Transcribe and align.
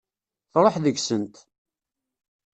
Truḥ 0.51 0.75
deg-sent. 0.83 1.35